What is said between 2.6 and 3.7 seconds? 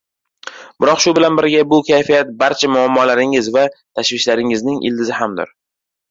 muammolaringiz va